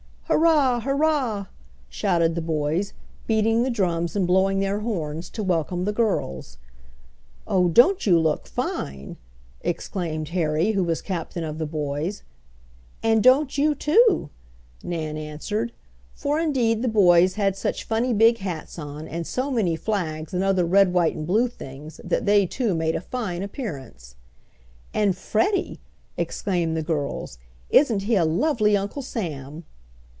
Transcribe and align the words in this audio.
"Hurrah! 0.25 0.79
hurrah!" 0.79 1.47
shouted 1.89 2.35
the 2.35 2.41
boys, 2.41 2.93
beating 3.27 3.63
the 3.63 3.69
drums 3.69 4.15
and 4.15 4.25
blowing 4.25 4.61
their 4.61 4.79
horns 4.79 5.29
to 5.31 5.43
welcome 5.43 5.83
the 5.83 5.91
girls. 5.91 6.57
"Oh, 7.45 7.67
don't 7.67 8.05
you 8.05 8.17
look 8.17 8.47
fine!" 8.47 9.17
exclaimed 9.59 10.29
Harry, 10.29 10.71
who 10.71 10.85
was 10.85 11.01
captain 11.01 11.43
of 11.43 11.57
the 11.57 11.65
boys. 11.65 12.23
"And 13.03 13.21
don't 13.21 13.57
you 13.57 13.75
too!" 13.75 14.29
Nan 14.81 15.17
answered, 15.17 15.73
for 16.13 16.39
indeed 16.39 16.81
the 16.81 16.87
boys 16.87 17.33
had 17.35 17.57
such 17.57 17.83
funny 17.83 18.13
big 18.13 18.37
hats 18.37 18.79
on 18.79 19.09
and 19.09 19.27
so 19.27 19.51
many 19.51 19.75
flags 19.75 20.33
and 20.33 20.45
other 20.45 20.63
red 20.65 20.93
white 20.93 21.13
and 21.15 21.27
blue 21.27 21.49
things, 21.49 21.99
that 22.05 22.25
they 22.25 22.45
too 22.45 22.73
made 22.73 22.95
a 22.95 23.01
fine 23.01 23.43
appearance. 23.43 24.15
"And 24.93 25.15
Freddie!" 25.15 25.81
exclaimed 26.15 26.77
the 26.77 26.81
girls. 26.83 27.37
"Isn't 27.69 28.03
he 28.03 28.15
a 28.15 28.23
lovely 28.23 28.77
Uncle 28.77 29.01
Sam!" 29.01 29.65